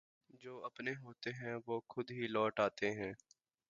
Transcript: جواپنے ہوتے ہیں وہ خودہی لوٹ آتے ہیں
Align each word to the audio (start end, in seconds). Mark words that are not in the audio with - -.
جواپنے 0.41 0.93
ہوتے 0.95 1.31
ہیں 1.33 1.55
وہ 1.67 1.79
خودہی 1.87 2.27
لوٹ 2.27 2.59
آتے 2.59 2.91
ہیں 2.91 3.13